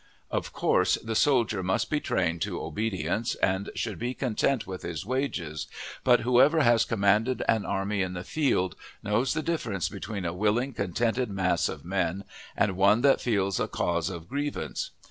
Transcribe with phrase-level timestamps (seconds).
[0.31, 5.05] Of course, the soldier must be trained to obedience, and should be "content with his
[5.05, 5.67] wages;"
[6.03, 10.73] but whoever has commanded an army in the field knows the difference between a willing,
[10.73, 12.23] contented mass of men,
[12.57, 14.89] and one that feels a cause of grievance.